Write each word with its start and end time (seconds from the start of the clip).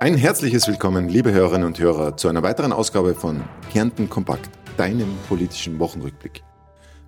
Ein 0.00 0.16
herzliches 0.16 0.66
Willkommen, 0.66 1.08
liebe 1.08 1.32
Hörerinnen 1.32 1.66
und 1.66 1.78
Hörer, 1.78 2.16
zu 2.16 2.28
einer 2.28 2.42
weiteren 2.42 2.72
Ausgabe 2.72 3.14
von 3.14 3.44
Kärnten 3.72 4.10
Kompakt, 4.10 4.50
deinem 4.76 5.08
politischen 5.28 5.78
Wochenrückblick. 5.78 6.42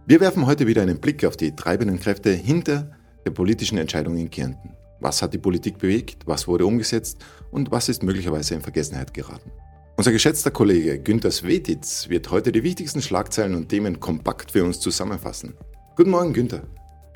Wir 0.07 0.21
werfen 0.21 0.47
heute 0.47 0.67
wieder 0.67 0.83
einen 0.83 1.01
Blick 1.01 1.25
auf 1.25 1.37
die 1.37 1.55
treibenden 1.55 1.99
Kräfte 1.99 2.31
hinter 2.31 2.93
der 3.25 3.33
politischen 3.33 3.77
Entscheidung 3.77 4.17
in 4.17 4.31
Kärnten. 4.31 4.77
Was 5.01 5.21
hat 5.21 5.35
die 5.35 5.39
Politik 5.39 5.79
bewegt, 5.79 6.27
was 6.27 6.47
wurde 6.47 6.65
umgesetzt 6.65 7.19
und 7.51 7.71
was 7.73 7.89
ist 7.89 8.03
möglicherweise 8.03 8.55
in 8.55 8.63
Vergessenheit 8.63 9.13
geraten? 9.13 9.51
Unser 9.97 10.13
geschätzter 10.13 10.53
Kollege 10.53 10.99
Günter 11.01 11.33
Svetitz 11.33 12.09
wird 12.09 12.31
heute 12.31 12.53
die 12.53 12.63
wichtigsten 12.63 13.03
Schlagzeilen 13.03 13.57
und 13.57 13.69
Themen 13.69 13.99
kompakt 13.99 14.53
für 14.53 14.65
uns 14.65 14.79
zusammenfassen. 14.79 15.55
Guten 15.97 16.11
Morgen, 16.11 16.33
Günther. 16.33 16.63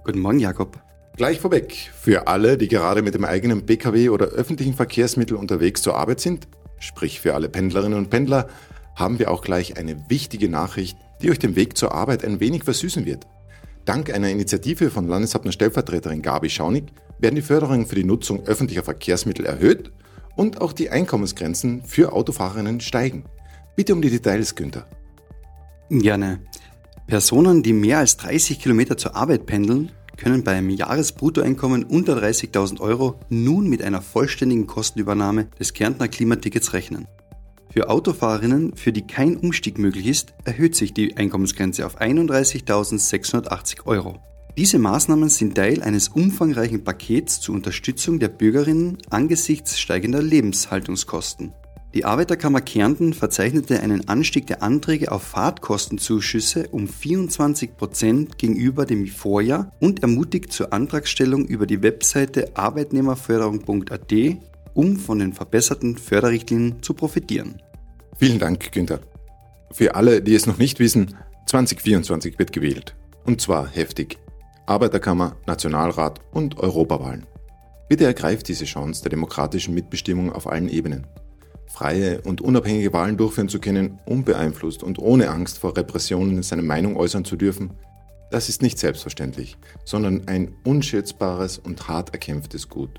Guten 0.05 0.21
Morgen, 0.21 0.41
Jakob. 0.41 0.82
Gleich 1.21 1.39
vorweg, 1.39 1.91
für 2.00 2.29
alle, 2.29 2.57
die 2.57 2.66
gerade 2.66 3.02
mit 3.02 3.12
dem 3.12 3.27
eigenen 3.27 3.66
Pkw 3.66 4.09
oder 4.09 4.29
öffentlichen 4.29 4.73
Verkehrsmittel 4.73 5.37
unterwegs 5.37 5.83
zur 5.83 5.95
Arbeit 5.95 6.19
sind, 6.19 6.48
sprich 6.78 7.20
für 7.20 7.34
alle 7.34 7.51
Pendlerinnen 7.51 7.98
und 7.98 8.09
Pendler, 8.09 8.48
haben 8.95 9.19
wir 9.19 9.30
auch 9.30 9.42
gleich 9.42 9.77
eine 9.77 10.02
wichtige 10.09 10.48
Nachricht, 10.48 10.97
die 11.20 11.30
euch 11.30 11.38
den 11.38 11.56
Weg 11.56 11.77
zur 11.77 11.92
Arbeit 11.92 12.25
ein 12.25 12.41
wenig 12.41 12.64
versüßen 12.64 13.05
wird. 13.05 13.27
Dank 13.84 14.11
einer 14.11 14.30
Initiative 14.30 14.88
von 14.88 15.09
Landeshauptner 15.09 15.52
Stellvertreterin 15.52 16.23
Gabi 16.23 16.48
Schaunig 16.48 16.84
werden 17.19 17.37
die 17.37 17.42
Förderungen 17.42 17.84
für 17.84 17.97
die 17.97 18.05
Nutzung 18.05 18.47
öffentlicher 18.47 18.83
Verkehrsmittel 18.83 19.45
erhöht 19.45 19.92
und 20.37 20.62
auch 20.62 20.73
die 20.73 20.89
Einkommensgrenzen 20.89 21.84
für 21.84 22.14
Autofahrerinnen 22.14 22.80
steigen. 22.80 23.27
Bitte 23.77 23.92
um 23.92 24.00
die 24.00 24.09
Details, 24.09 24.55
Günther. 24.55 24.87
Gerne. 25.91 26.41
Personen, 27.06 27.62
die 27.62 27.75
mehr 27.75 27.98
als 27.98 28.16
30 28.16 28.59
Kilometer 28.59 28.97
zur 28.97 29.16
Arbeit 29.16 29.45
pendeln, 29.45 29.91
können 30.20 30.45
bei 30.45 30.52
einem 30.52 30.70
Jahresbruttoeinkommen 30.70 31.83
unter 31.83 32.16
30.000 32.16 32.78
Euro 32.80 33.19
nun 33.28 33.69
mit 33.69 33.83
einer 33.83 34.02
vollständigen 34.02 34.69
Kostenübernahme 34.69 35.48
des 35.59 35.73
Kärntner 35.73 36.06
Klimatickets 36.06 36.74
rechnen. 36.74 37.09
Für 37.72 37.89
Autofahrerinnen, 37.89 38.77
für 38.77 38.92
die 38.92 39.06
kein 39.06 39.36
Umstieg 39.36 39.78
möglich 39.78 40.06
ist, 40.06 40.34
erhöht 40.44 40.77
sich 40.77 40.92
die 40.92 41.17
Einkommensgrenze 41.17 41.86
auf 41.86 42.00
31.680 42.00 43.86
Euro. 43.86 44.19
Diese 44.56 44.78
Maßnahmen 44.78 45.28
sind 45.28 45.55
Teil 45.55 45.83
eines 45.83 46.09
umfangreichen 46.09 46.84
Pakets 46.84 47.41
zur 47.41 47.55
Unterstützung 47.55 48.19
der 48.19 48.28
Bürgerinnen 48.28 48.98
angesichts 49.09 49.78
steigender 49.78 50.20
Lebenshaltungskosten. 50.20 51.53
Die 51.92 52.05
Arbeiterkammer 52.05 52.60
Kärnten 52.60 53.14
verzeichnete 53.14 53.80
einen 53.80 54.06
Anstieg 54.08 54.46
der 54.46 54.62
Anträge 54.62 55.10
auf 55.10 55.24
Fahrtkostenzuschüsse 55.24 56.69
um 56.70 56.86
24 56.86 57.77
Prozent 57.77 58.38
gegenüber 58.38 58.86
dem 58.86 59.08
Vorjahr 59.08 59.72
und 59.80 60.02
ermutigt 60.02 60.52
zur 60.52 60.72
Antragstellung 60.72 61.47
über 61.47 61.66
die 61.66 61.82
Webseite 61.82 62.52
arbeitnehmerförderung.at, 62.55 64.12
um 64.72 64.97
von 64.98 65.19
den 65.19 65.32
verbesserten 65.32 65.98
Förderrichtlinien 65.98 66.80
zu 66.80 66.94
profitieren. 66.94 67.60
Vielen 68.16 68.38
Dank, 68.38 68.70
Günther. 68.70 69.00
Für 69.72 69.97
alle, 69.97 70.22
die 70.22 70.36
es 70.36 70.47
noch 70.47 70.58
nicht 70.58 70.78
wissen, 70.78 71.16
2024 71.47 72.38
wird 72.38 72.52
gewählt. 72.52 72.94
Und 73.25 73.41
zwar 73.41 73.66
heftig. 73.66 74.19
Arbeiterkammer, 74.64 75.38
Nationalrat 75.44 76.20
und 76.30 76.56
Europawahlen. 76.56 77.27
Bitte 77.88 78.04
ergreift 78.04 78.47
diese 78.47 78.64
Chance 78.64 79.02
der 79.02 79.10
demokratischen 79.10 79.75
Mitbestimmung 79.75 80.32
auf 80.32 80.47
allen 80.47 80.69
Ebenen 80.69 81.08
freie 81.70 82.20
und 82.22 82.40
unabhängige 82.40 82.92
Wahlen 82.92 83.16
durchführen 83.16 83.48
zu 83.48 83.60
können, 83.60 84.00
unbeeinflusst 84.04 84.82
und 84.82 84.98
ohne 84.98 85.30
Angst 85.30 85.58
vor 85.58 85.76
Repressionen 85.76 86.42
seine 86.42 86.62
Meinung 86.62 86.96
äußern 86.96 87.24
zu 87.24 87.36
dürfen, 87.36 87.70
das 88.30 88.48
ist 88.48 88.62
nicht 88.62 88.78
selbstverständlich, 88.78 89.56
sondern 89.84 90.28
ein 90.28 90.54
unschätzbares 90.64 91.58
und 91.58 91.88
hart 91.88 92.12
erkämpftes 92.12 92.68
Gut. 92.68 92.91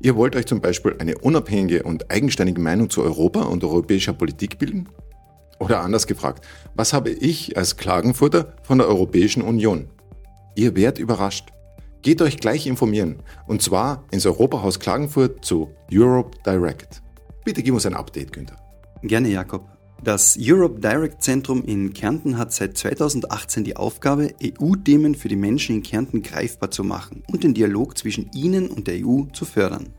Ihr 0.00 0.16
wollt 0.16 0.34
euch 0.36 0.46
zum 0.46 0.60
Beispiel 0.60 0.96
eine 0.98 1.16
unabhängige 1.18 1.84
und 1.84 2.10
eigenständige 2.10 2.60
Meinung 2.60 2.90
zu 2.90 3.02
Europa 3.02 3.42
und 3.42 3.62
europäischer 3.62 4.12
Politik 4.12 4.58
bilden? 4.58 4.88
Oder 5.60 5.80
anders 5.80 6.06
gefragt, 6.06 6.44
was 6.74 6.92
habe 6.92 7.10
ich 7.10 7.56
als 7.56 7.76
Klagenfurter 7.76 8.56
von 8.62 8.78
der 8.78 8.88
Europäischen 8.88 9.42
Union? 9.42 9.88
Ihr 10.56 10.74
werdet 10.76 10.98
überrascht. 10.98 11.50
Geht 12.02 12.20
euch 12.20 12.38
gleich 12.38 12.66
informieren, 12.66 13.22
und 13.46 13.62
zwar 13.62 14.04
ins 14.10 14.26
Europahaus 14.26 14.78
Klagenfurt 14.78 15.44
zu 15.44 15.70
Europe 15.90 16.36
Direct. 16.44 17.03
Bitte 17.44 17.62
gib 17.62 17.74
uns 17.74 17.84
ein 17.84 17.94
Update, 17.94 18.32
Günther. 18.32 18.56
Gerne, 19.02 19.28
Jakob. 19.28 19.68
Das 20.02 20.36
Europe 20.40 20.80
Direct 20.80 21.22
Zentrum 21.22 21.62
in 21.62 21.92
Kärnten 21.92 22.38
hat 22.38 22.52
seit 22.52 22.76
2018 22.76 23.64
die 23.64 23.76
Aufgabe, 23.76 24.34
EU-Themen 24.42 25.14
für 25.14 25.28
die 25.28 25.36
Menschen 25.36 25.76
in 25.76 25.82
Kärnten 25.82 26.22
greifbar 26.22 26.70
zu 26.70 26.84
machen 26.84 27.22
und 27.30 27.44
den 27.44 27.54
Dialog 27.54 27.96
zwischen 27.96 28.30
ihnen 28.34 28.68
und 28.68 28.86
der 28.86 29.06
EU 29.06 29.24
zu 29.32 29.44
fördern. 29.44 29.92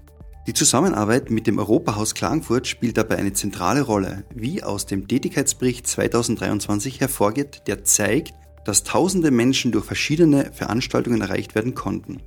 Die 0.47 0.53
Zusammenarbeit 0.53 1.31
mit 1.31 1.47
dem 1.47 1.57
Europahaus 1.57 2.13
Klagenfurt 2.13 2.67
spielt 2.67 2.97
dabei 2.97 3.17
eine 3.17 3.33
zentrale 3.33 3.81
Rolle, 3.81 4.25
wie 4.33 4.61
aus 4.61 4.85
dem 4.85 5.07
Tätigkeitsbericht 5.07 5.87
2023 5.87 6.99
hervorgeht, 6.99 7.63
der 7.67 7.83
zeigt, 7.83 8.33
dass 8.63 8.83
tausende 8.83 9.31
Menschen 9.31 9.71
durch 9.71 9.85
verschiedene 9.85 10.51
Veranstaltungen 10.51 11.21
erreicht 11.21 11.55
werden 11.55 11.73
konnten. 11.73 12.21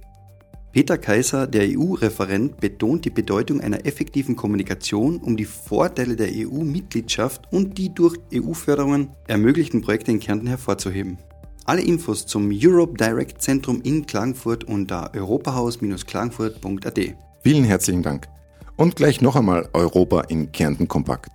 Peter 0.71 0.99
Kaiser, 0.99 1.47
der 1.47 1.67
EU-Referent, 1.67 2.61
betont 2.61 3.07
die 3.07 3.11
Bedeutung 3.11 3.63
einer 3.63 3.87
effektiven 3.87 4.37
Kommunikation, 4.37 5.17
um 5.17 5.35
die 5.35 5.47
Vorteile 5.47 6.15
der 6.15 6.29
EU-Mitgliedschaft 6.31 7.51
und 7.51 7.79
die 7.79 7.95
durch 7.95 8.19
EU-Förderungen 8.35 9.09
ermöglichten 9.27 9.81
Projekte 9.81 10.11
in 10.11 10.21
Kärnten 10.21 10.47
hervorzuheben. 10.47 11.17
Alle 11.65 11.81
Infos 11.81 12.27
zum 12.27 12.51
Europe 12.53 12.99
Direct 12.99 13.41
Zentrum 13.41 13.81
in 13.83 14.05
Klagenfurt 14.05 14.65
unter 14.65 15.15
europahaus-klagenfurt.at. 15.15 17.01
Vielen 17.43 17.65
herzlichen 17.65 18.03
Dank. 18.03 18.29
Und 18.77 18.95
gleich 18.95 19.23
noch 19.23 19.37
einmal 19.37 19.71
Europa 19.73 20.21
in 20.29 20.53
Kärnten 20.53 20.87
kompakt. 20.87 21.33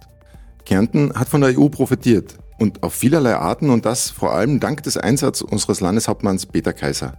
Kärnten 0.64 1.12
hat 1.16 1.28
von 1.28 1.42
der 1.42 1.60
EU 1.60 1.70
profitiert 1.70 2.38
und 2.60 2.84
auf 2.84 2.94
vielerlei 2.94 3.36
Arten 3.36 3.72
und 3.72 3.86
das 3.86 4.12
vor 4.12 4.34
allem 4.34 4.60
dank 4.60 4.84
des 4.84 4.96
Einsatzes 4.96 5.42
unseres 5.42 5.82
Landeshauptmanns 5.82 6.46
Peter 6.46 6.72
Kaiser 6.72 7.18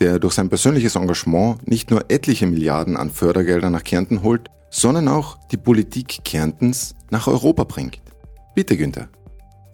der 0.00 0.18
durch 0.18 0.34
sein 0.34 0.48
persönliches 0.48 0.96
Engagement 0.96 1.66
nicht 1.66 1.90
nur 1.90 2.10
etliche 2.10 2.46
Milliarden 2.46 2.96
an 2.96 3.10
Fördergeldern 3.10 3.72
nach 3.72 3.84
Kärnten 3.84 4.22
holt, 4.22 4.48
sondern 4.70 5.08
auch 5.08 5.38
die 5.50 5.56
Politik 5.56 6.20
Kärntens 6.24 6.94
nach 7.10 7.26
Europa 7.26 7.64
bringt. 7.64 8.00
Bitte, 8.54 8.76
Günther. 8.76 9.08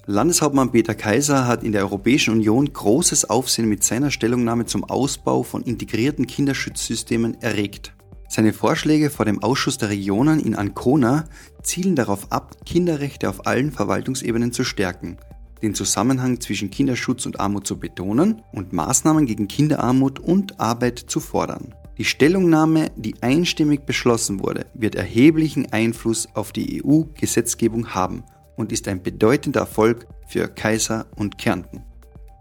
Landeshauptmann 0.06 0.70
Peter 0.70 0.94
Kaiser 0.94 1.46
hat 1.46 1.62
in 1.62 1.72
der 1.72 1.82
Europäischen 1.82 2.34
Union 2.34 2.70
großes 2.70 3.30
Aufsehen 3.30 3.68
mit 3.68 3.82
seiner 3.82 4.10
Stellungnahme 4.10 4.66
zum 4.66 4.84
Ausbau 4.84 5.42
von 5.42 5.62
integrierten 5.62 6.26
Kinderschutzsystemen 6.26 7.40
erregt. 7.40 7.94
Seine 8.28 8.52
Vorschläge 8.52 9.10
vor 9.10 9.24
dem 9.24 9.42
Ausschuss 9.42 9.78
der 9.78 9.88
Regionen 9.88 10.40
in 10.40 10.56
Ancona 10.56 11.24
zielen 11.62 11.96
darauf 11.96 12.32
ab, 12.32 12.56
Kinderrechte 12.66 13.30
auf 13.30 13.46
allen 13.46 13.72
Verwaltungsebenen 13.72 14.52
zu 14.52 14.64
stärken 14.64 15.16
den 15.64 15.74
Zusammenhang 15.74 16.40
zwischen 16.40 16.70
Kinderschutz 16.70 17.26
und 17.26 17.40
Armut 17.40 17.66
zu 17.66 17.78
betonen 17.78 18.42
und 18.52 18.72
Maßnahmen 18.72 19.26
gegen 19.26 19.48
Kinderarmut 19.48 20.20
und 20.20 20.60
Arbeit 20.60 20.98
zu 20.98 21.20
fordern. 21.20 21.74
Die 21.96 22.04
Stellungnahme, 22.04 22.90
die 22.96 23.14
einstimmig 23.22 23.86
beschlossen 23.86 24.40
wurde, 24.40 24.66
wird 24.74 24.94
erheblichen 24.94 25.72
Einfluss 25.72 26.28
auf 26.34 26.52
die 26.52 26.84
EU-Gesetzgebung 26.84 27.94
haben 27.94 28.24
und 28.56 28.72
ist 28.72 28.88
ein 28.88 29.02
bedeutender 29.02 29.60
Erfolg 29.60 30.06
für 30.28 30.48
Kaiser 30.48 31.06
und 31.16 31.38
Kärnten. 31.38 31.82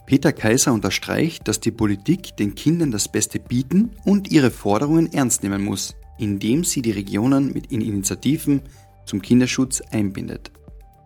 Peter 0.06 0.34
Kaiser 0.34 0.74
unterstreicht, 0.74 1.48
dass 1.48 1.60
die 1.60 1.72
Politik 1.72 2.36
den 2.36 2.56
Kindern 2.56 2.92
das 2.92 3.08
Beste 3.08 3.40
bieten 3.40 3.92
und 4.04 4.32
ihre 4.32 4.52
Forderungen 4.52 5.14
ernst 5.14 5.44
nehmen 5.44 5.64
muss, 5.64 5.96
indem 6.18 6.66
sie 6.66 6.82
die 6.82 6.92
Regionen 6.92 7.54
mit 7.54 7.72
Initiativen 7.72 8.64
zum 9.06 9.22
Kinderschutz 9.22 9.82
einbindet. 9.92 10.52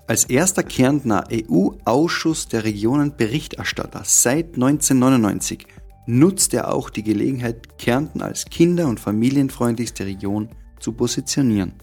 Als 0.07 0.23
erster 0.23 0.63
Kärntner 0.63 1.25
EU-Ausschuss 1.29 2.47
der 2.47 2.63
Regionen 2.63 3.18
Berichterstatter 3.18 4.03
seit 4.06 4.56
1999 4.56 5.68
nutzt 6.06 6.53
er 6.53 6.73
auch 6.73 6.90
die 6.90 7.03
Gelegenheit, 7.03 7.78
Kärnten 7.78 8.22
als 8.22 8.45
kinder- 8.45 8.88
und 8.88 9.01
familienfreundlichste 9.01 10.06
Region 10.06 10.47
zu 10.79 10.94
positionieren. 10.94 11.74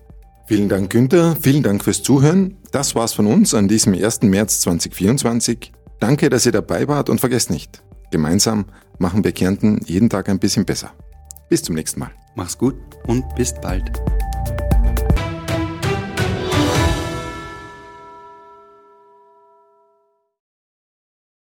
Vielen 0.47 0.71
Dank, 0.71 0.91
Günther. 0.91 1.37
Vielen 1.41 1.62
Dank 1.62 1.85
fürs 1.85 2.03
Zuhören. 2.03 2.56
Das 2.73 2.94
war's 2.94 3.12
von 3.12 3.26
uns 3.26 3.53
an 3.53 3.69
diesem 3.69 3.93
1. 3.93 4.23
März 4.23 4.62
2024. 4.62 5.73
Danke, 6.00 6.31
dass 6.31 6.47
ihr 6.47 6.53
dabei 6.53 6.88
wart 6.88 7.11
und 7.11 7.20
vergesst 7.20 7.50
nicht, 7.50 7.82
gemeinsam 8.11 8.65
machen 8.99 9.23
wir 9.23 9.32
Kärnten 9.32 9.81
jeden 9.85 10.09
Tag 10.09 10.31
ein 10.31 10.38
bisschen 10.38 10.65
besser. 10.65 10.93
Bis 11.50 11.62
zum 11.62 11.75
nächsten 11.75 12.00
Mal. 12.00 12.11
Mach's 12.37 12.56
gut 12.56 12.77
und 13.06 13.23
bis 13.37 13.53
bald. 13.55 14.00